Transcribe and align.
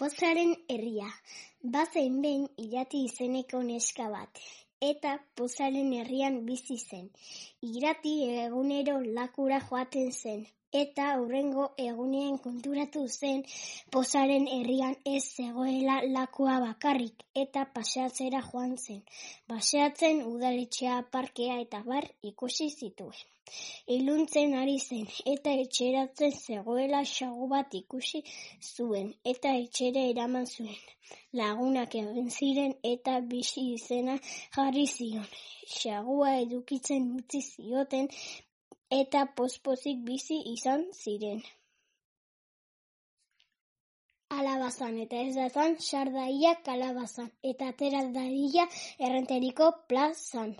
Pozaren 0.00 0.50
herria. 0.68 1.06
Bazen 1.74 2.16
behin 2.24 2.42
irati 2.62 2.98
izeneko 3.06 3.62
neska 3.68 4.08
bat, 4.14 4.40
eta 4.88 5.12
pozaren 5.40 5.88
herrian 5.98 6.34
bizi 6.48 6.76
zen. 6.76 7.06
Irati 7.68 8.12
egunero 8.42 8.98
lakura 9.18 9.62
joaten 9.70 10.12
zen, 10.12 10.42
eta 10.72 11.06
hurrengo 11.20 11.66
egunean 11.84 12.38
konturatu 12.46 13.04
zen 13.08 13.44
pozaren 13.90 14.48
herrian 14.56 14.96
ez 15.04 15.22
zegoela 15.36 16.00
lakua 16.16 16.58
bakarrik, 16.60 17.24
eta 17.34 17.64
paseatzera 17.74 18.42
joan 18.50 18.76
zen. 18.76 19.02
Paseatzen 19.46 20.22
udaletxea, 20.32 20.98
parkea 21.12 21.60
eta 21.60 21.82
bar 21.86 22.10
ikusi 22.22 22.68
zituen. 22.70 23.24
Iluntzen 23.94 24.54
ari 24.60 24.78
zen, 24.78 25.06
eta 25.32 25.50
etxeratzen 25.64 26.32
zegoela 26.46 27.02
xagu 27.16 27.46
bat 27.52 27.74
ikusi 27.80 28.22
zuen, 28.74 29.12
eta 29.32 29.54
etxere 29.64 30.02
eraman 30.10 30.46
zuen. 30.54 30.80
Lagunak 31.38 31.94
egin 32.00 32.30
ziren 32.38 32.72
eta 32.92 33.20
bizi 33.32 33.62
izena 33.74 34.16
jarri 34.56 34.86
zion. 34.96 35.28
Xagua 35.78 36.30
edukitzen 36.40 37.06
utzi 37.18 37.40
zioten 37.52 38.08
eta 38.90 39.26
pospozik 39.36 40.02
bizi 40.06 40.40
izan 40.52 40.84
ziren. 40.94 41.40
Alabazan 44.30 44.98
eta 44.98 45.16
ez 45.22 45.34
dazan 45.36 45.76
sardaia 45.80 46.54
kalabazan 46.66 47.30
eta 47.42 47.68
atera 47.72 48.02
dadila 48.18 48.66
errenteriko 48.98 49.70
plazan. 49.88 50.54